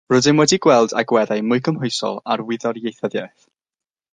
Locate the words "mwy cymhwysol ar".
1.49-2.45